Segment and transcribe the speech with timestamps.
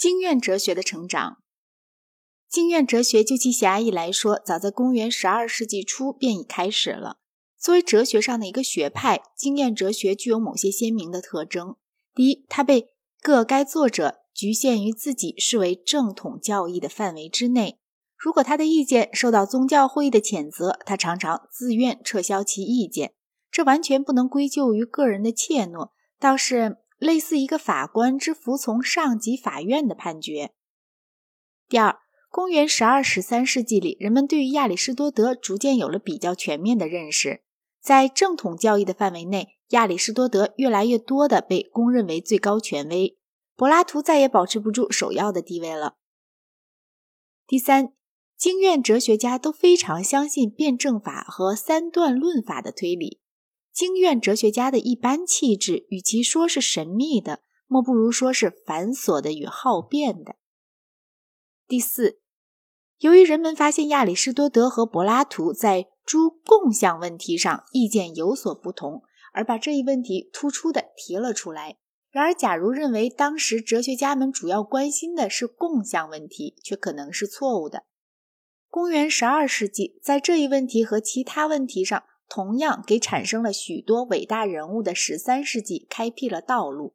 [0.00, 1.42] 经验哲学的成长。
[2.48, 7.18] 经验哲学就其狭义来说，早在公元十二世纪初便已开始了。
[7.58, 11.76] 作为哲学上的一个学派，经验哲学具有某些鲜明的特征。
[12.14, 17.78] 第一，它被各该作者局限于自己视为正统教义的范围之内。
[18.16, 23.12] 如果他的意见受到宗教会议的谴责，他常常自愿撤销其意见。
[23.50, 30.52] 这完全不能归咎于个人的怯懦，倒是类似一个法官之服从上级法院的判决。
[31.66, 31.98] 第二，
[32.28, 37.42] 公元十二、十三世纪里，人们对于亚里士多德逐渐有了比较全面的认识。
[37.80, 43.16] 在正统教义的范围内，亚里士多德越来越多的被公认为最高权威，
[43.56, 45.96] 柏拉图再也保持不住首要的地位了。
[47.46, 47.94] 第三，
[48.36, 53.20] 经院哲学家都非常相信辩证法和三段论法的推理。
[53.72, 60.36] 经院哲学家的一般气质，与其说是神秘的，莫不如说是繁琐的与好辩的。
[61.68, 62.20] 第四，
[62.98, 71.78] 由于人们发现亚里士多德和柏拉图在诸共相问题上意见有所不同，而把这一问题突出的提了出来。
[72.10, 77.84] 然而，假如认为当时哲学家们主要关心的是共相问题，却可能是错误的。
[78.68, 86.94] 公元十二世纪，在这一问题和其他问题上，同样给产生了许多伟大人物的十三世纪开辟了道路。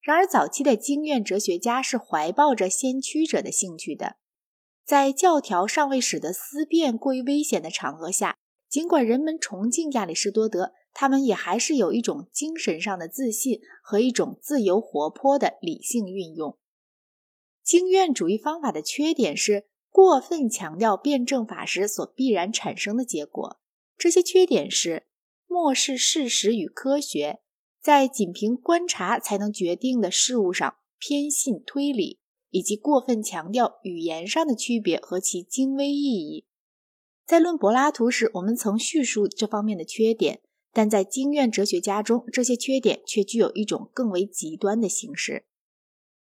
[0.00, 4.14] 然而，早期的经验哲学家是怀抱着先驱者的兴趣的，
[4.84, 8.36] 在教条尚未使得思辨过于危险的场合下。
[8.68, 16.56] 尽管人们崇敬亚里士多德，他们也还是有一种精神上的自信和一种自由活泼的理性运用。
[17.64, 23.58] 经验主义方法的缺点是过分强调辩证法时所必然产生的结果。
[23.98, 25.04] 这些缺点是
[25.46, 27.40] 漠视事实与科学，
[27.80, 32.18] 在仅凭观察才能决定的事物上偏信推理，
[32.50, 36.46] 以及过分强调语言上的区别和其精微意义。
[37.24, 40.40] 在论柏拉图时，我们曾叙述这方面的缺点，
[40.72, 45.44] 但在经验哲学家中，这些缺点却具有一种更为极端的形式。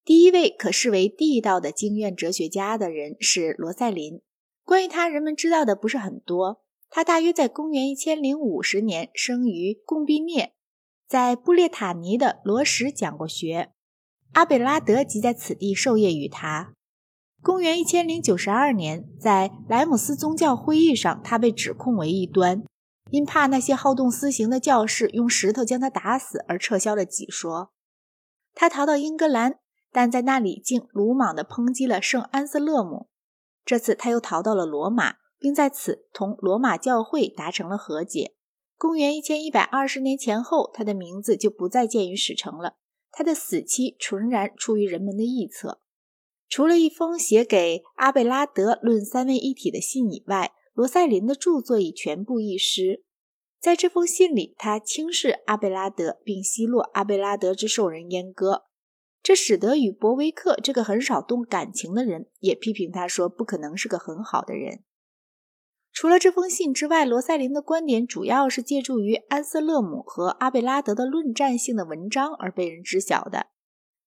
[0.05, 4.21] 第一位可视为地道的经验哲学家的人是罗塞林。
[4.63, 6.64] 关于他，人们知道的不是很多。
[6.95, 10.55] 他大约在公元一千零五十年生于贡毕涅，
[11.09, 13.73] 在布列塔尼的罗什讲过学。
[14.35, 16.73] 阿贝拉德即在此地授业于他。
[17.43, 22.63] 公元一千零九十二年，在莱姆斯宗教会议上，他被指控为异端，
[23.11, 27.73] 因怕那些好动私刑的教士用石头将他打死而撤销了己说。
[28.55, 29.59] 他逃到英格兰，
[29.91, 33.09] 但在那里竟鲁莽地抨击了圣安瑟勒姆。
[33.65, 38.35] 这次他又逃到了罗马，并在此同罗马教会达成了和解。
[38.79, 42.77] 公元一千一百二十年前后，他的名字就不再见于史城了。
[43.13, 45.83] 他的死期纯然出于人们的臆测。
[46.49, 53.05] 除了一封写给阿贝拉德论三位一体的信以外，罗塞林的著作已全部遗失。
[53.61, 58.63] 在这封信里，他轻视阿贝拉德，并奚落阿贝拉德之受人阉割，
[59.23, 64.85] 这使得与博维克这个很少动感情的人也批评他说不可能是个很好的人。
[65.95, 73.47] 除了这封信之外，罗塞林的观点主要是借助于安瑟勒姆和阿贝拉德的论战性的文章而被人知晓的。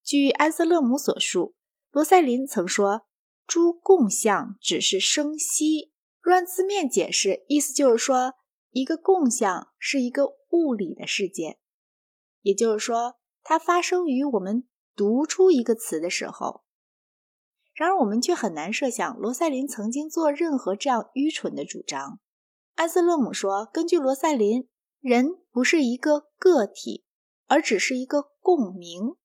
[0.03, 1.55] 据安瑟勒姆所述。
[1.89, 3.03] 罗塞林曾说
[3.47, 8.33] ：“诸共相只是生息。”若按字面解释，意思就是说，
[8.71, 11.57] 一个共相是一个物理的事件，
[12.41, 16.65] 也就是说，它发生于我们读出一个词的时候。
[17.77, 22.19] 然而，我们却很难设想罗塞林曾经做任何这样愚蠢的主张。
[22.73, 24.67] 安斯勒姆说：“根据罗塞林，
[24.99, 27.05] 人不是一个个体，
[27.45, 29.15] 而只是一个共鸣。”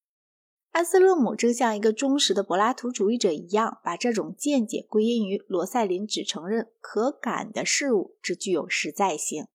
[0.71, 9.47] 安斯勒姆正像一个忠实的柏拉图主义者一样，把这种见解归因于罗塞林只承认可感的事物之具有实在性。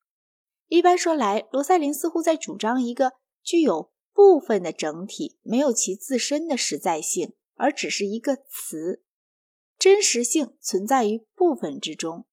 [0.67, 3.13] 一般说来，罗塞林似乎在主张一个
[3.43, 9.03] 具有部分的整体，没有其自身的实在性，而只是一个词，
[9.77, 12.25] 真实性存在于部分之中。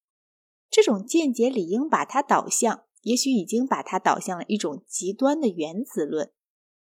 [0.69, 6.31] 这种见解理应把它导向，也许已经把它导向了一种极端的原子论。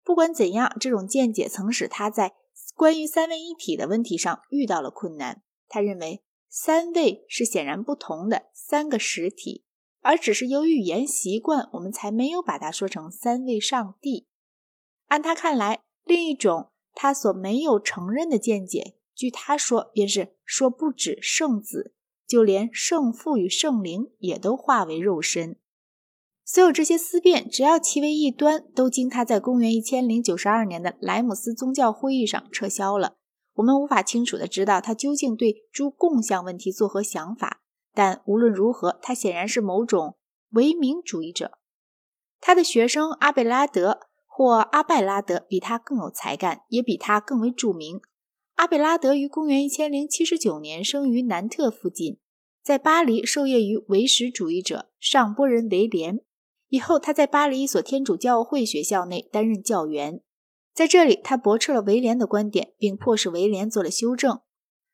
[0.03, 2.35] 不管怎样，这种见解曾使他在
[2.75, 5.43] 关于三位一体的问题上遇到了困难。
[5.67, 9.63] 他认为三位是显然不同的三个实体，
[10.01, 14.27] 而只是由于语言习惯，我们才没有把它说成三位上帝。
[15.07, 21.93] 按他看来，另一种他所没有承认的见解，据他说，便是说不止圣子，
[22.27, 25.57] 就连圣父与圣灵也都化为肉身。
[26.45, 33.15] 所有这些思辨，只要其为异端，都经他在公元一千零九十二年的莱姆斯宗教会议上撤销了。
[33.55, 37.61] 我们无法清楚的知道他究竟对诸共相问题作何想法。
[37.93, 40.17] 但无论如何，他显然是某种
[40.49, 41.59] 唯名主义者。
[42.41, 43.99] 他的学生阿贝拉德
[44.35, 48.01] 或阿拜拉德比他更有才干，也比他更为著名。
[48.55, 52.17] 阿贝拉德于公元一千零七十九年生于南特附近，
[52.63, 56.21] 在巴黎受业于唯识主义者尚波人维廉。
[56.69, 60.23] 以后，他在巴黎一所天主教会学校内担任教员。
[60.73, 64.39] 在这里，他驳斥了维廉的观点，并迫使维廉做了修正。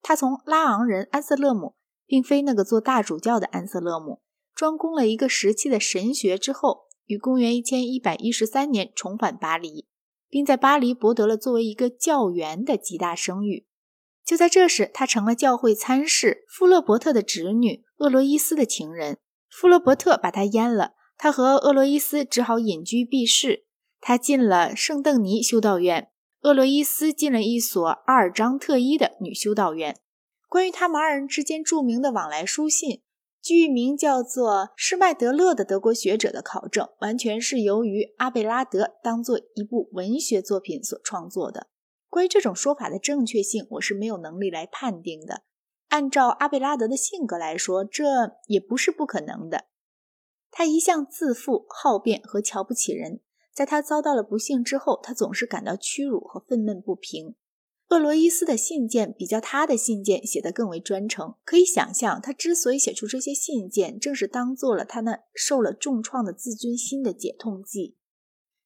[0.02, 1.76] 他从拉昂人安瑟勒姆，
[2.06, 4.22] 并非那个做大主教的安瑟勒姆，
[4.54, 9.88] 专攻了一个时期的神学之后，于公元一千一百一十三年重返巴黎，
[10.30, 13.66] 并在巴黎博得了作为一个教员的极大声誉。
[14.24, 19.18] 就在这时，他成了教会参事富勒伯特的侄女厄罗伊斯的情人。
[19.50, 23.66] 富勒伯特把他阉了，他和厄罗伊斯只好隐居避世。
[24.00, 26.12] 他进了圣邓尼修道院，
[26.44, 30.00] 厄洛伊斯进了一所阿尔章特伊的女修道院。
[30.48, 33.02] 关于他们二人之间著名的往来书信，
[33.42, 41.68] 据名叫做施麦德勒的德国学者的考证，完全是由于阿贝拉德当做一部文学作品所创作的。
[42.10, 45.44] 关于这种说法的正确性，我是没有能力来判定的。
[45.88, 48.04] 按照阿贝拉德的性格来说，这
[48.48, 49.66] 也不是不可能的。
[50.52, 53.22] 他一向自负、好辩和瞧不起人。
[53.54, 57.36] 在他遭到了不幸之后，他总是感到屈辱和愤懑不平。
[57.90, 67.98] 厄罗伊斯的信件比较他的信件写得更为专诚，可以想象，他之所以写出这些信件，正是当做了他那受了重创的自尊心的解痛剂。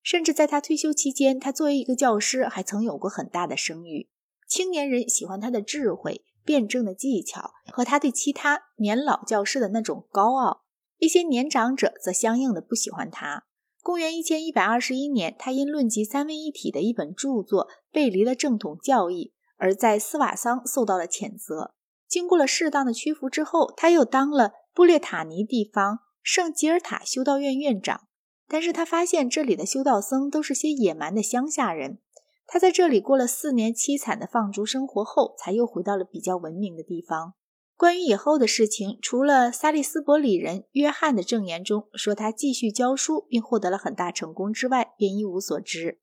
[0.02, 4.10] 甚至在他退休期间，他作为一个教师，还曾有过很大的声誉。
[4.46, 10.66] 青年人喜欢他的智慧、辩证的技巧和他对其他年老教师的那种高傲；
[10.98, 13.46] 一些年长者则相应的不喜欢他。
[13.84, 21.74] 公元一千一百二十一年，他因论及三位一体的一本著作背离了正统教义，而在斯瓦桑受到了谴责。
[22.08, 28.08] 经过了适当的屈服之后，他又当了布列塔尼地方圣吉尔塔修道院院长。
[28.48, 32.00] 但是他发现这里的修道僧都是些野蛮的乡下人。
[32.48, 37.34] 他在这里过了四年凄惨的放逐生活后，才又回到了比较文明的地方。
[37.84, 46.00] 关于以后的事情，除了萨利斯伯里人约翰的证言中说他继续教书并获得了很大成功之外，便一无所知。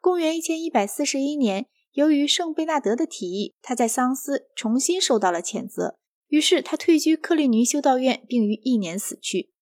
[0.00, 5.96] 公元一千一百四十一年，由于圣贝纳德的提议，他在桑斯重新受到了谴责，
[6.26, 9.52] 于是他退居克利尼修道院，并于一年死去。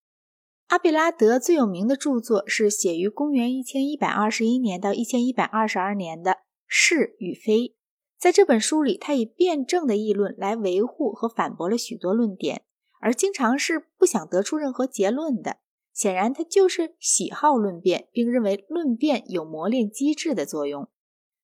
[0.69, 6.31] 阿贝拉德最有名的著作是写于公元一千一百二十一年到一千一百二十二年的
[6.67, 7.59] 《是与非》。
[8.21, 12.61] 在这本书里，他以辩证的议论来维护和反驳了许多论点，
[13.01, 15.57] 而经常是不想得出任何结论的。
[15.95, 20.89] 显然，他就是喜好论辩，并认为论辩有磨练机智的作用。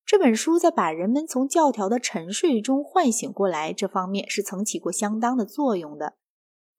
[0.05, 6.13] 这本书在把人们从教条的沉睡中唤醒过来这方面是曾起过相当的作用的。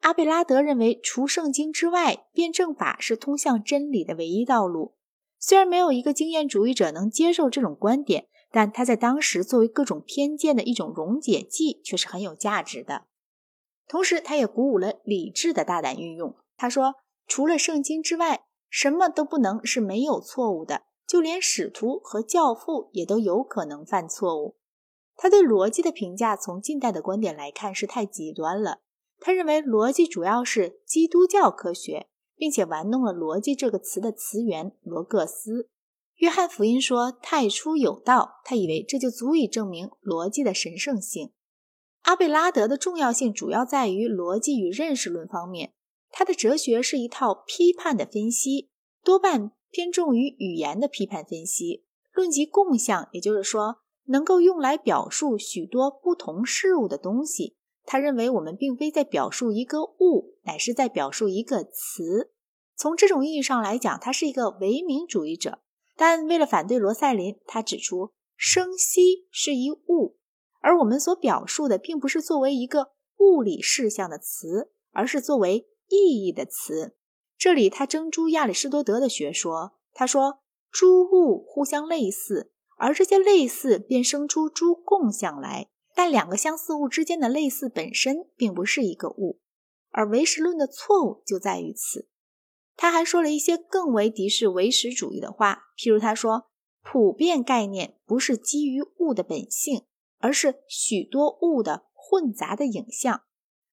[0.02, 4.94] 阿贝拉德认为，除圣经之外，辩证法是通向真理的唯一道路。
[5.40, 8.28] 虽然没有一个经验主义者能接受这种观点。
[8.52, 13.06] 但他在当时作为各种偏见的一种溶解剂，却是很有价值的。
[13.88, 16.36] 同时，他也鼓舞了理智的大胆运用。
[16.58, 16.96] 他说
[17.28, 24.58] ：“除了圣经之外，什么都不能是没有错误的，就连使徒和教父也都有可能犯错误。”
[25.16, 28.80] 他对逻辑的评价，从近代的观点来看是太极端了。
[29.20, 35.70] 他认为逻辑主要是基督教科学，并且玩弄了“逻辑”这个词的词源罗各斯。
[36.18, 41.32] 约翰福音说：“太初有道。”他以为这就足以证明逻辑的神圣性。
[42.02, 45.74] 阿贝拉德的重要性主要在于逻辑与认识论方面。
[46.10, 48.70] 他的哲学是一套批判的分析，
[49.04, 51.84] 多半偏重于语言的批判分析，
[52.14, 57.58] 论及共相，也就是说，能够用来表述许多不同事物的东西。
[57.84, 62.32] 他认为我们并非在表述一个物，乃是在表述一个词。
[62.76, 65.60] 从这种意义上来讲，他是一个唯名主义者。
[65.98, 70.18] 但为了反对罗塞林，他指出声息是一物，
[70.62, 76.96] 而我们所表述的并不是作为一个物理事项的词，而是作为意义的词。
[77.36, 80.40] 这里他征诸亚里士多德的学说，他说
[80.72, 85.70] 诸物互相类似，而这些类似便生出诸共相来。
[85.96, 89.40] 但两个相似物之间的类似本身并不是一个物，
[89.90, 92.08] 而唯识论的错误就在于此。
[92.78, 96.46] 他还说了一些更为敌视唯识主义的话，譬如他说，
[96.84, 99.82] 普遍概念不是基于物的本性，
[100.20, 103.24] 而是许多物的混杂的影像。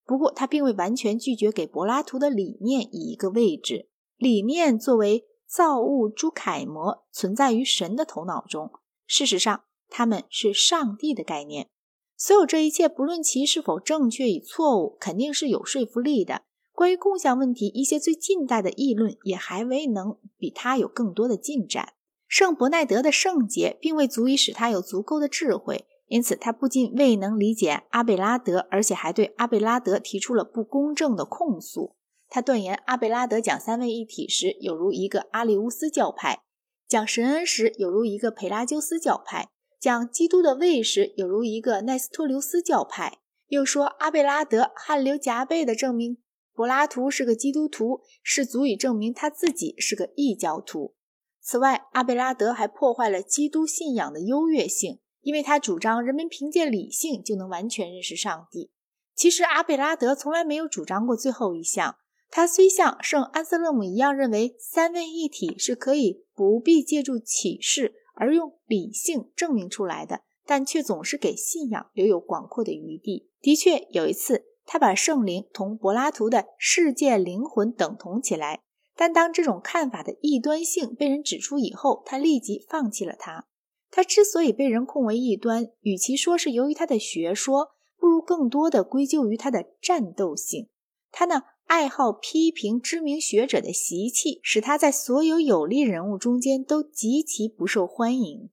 [0.06, 3.88] 不过，他并未完全拒绝给柏拉图的理念以一个位置。
[4.16, 8.72] 理念作为造物诸楷模存在于神的头脑中。
[9.06, 11.68] 事实上，他们是上帝的概念。
[12.16, 16.42] 所有这一切，不论其是否正确与错误，肯定是有说服力的。
[16.74, 21.94] 关于共享问题，一些最近代的议论也还未能比他有更多的进展。
[22.26, 31.94] 圣伯奈德的圣洁并未足以使他有足够的智慧，因此他不仅未能理解阿贝拉德，而且还对阿贝拉德提出了不公正的控诉。
[32.28, 36.40] 他断言阿贝拉德讲三位一体时，有如一个阿里乌斯教派；
[36.88, 43.18] 讲神恩时，有如一个培拉鸠斯教派；讲基督的位时，有如一个奈斯托留斯教派。
[43.46, 46.16] 又说阿贝拉德汗流浃背地证明。
[46.54, 50.94] 柏拉图是个基督徒，是足以证明他自己是个异教徒。
[51.40, 58.70] 此外，阿贝拉德还破坏了基督信仰的优越性，因为他主张人们凭借理性就能完全认识上帝。
[59.14, 61.96] 其实，阿贝拉德从来没有主张过最后一项。
[62.30, 73.28] 他虽像圣安瑟勒姆一样认为三位一体是可以不必借助启示而用理性证明出来的，但却总是给信仰留有广阔的余地。
[73.40, 74.46] 的确，有一次。
[74.66, 78.62] 他把圣灵同柏拉图的世界灵魂等同起来，
[78.96, 83.46] 但当这种看法的异端性被人指出以后，他立即放弃了它。
[83.90, 90.68] 他之所以被人控为异端，与其说是由于他的学说，不如更多的归咎于他的战斗性。
[91.12, 98.50] 他那爱好批评知名学者的习气，使他在所有有力人物中间都极其不受欢迎。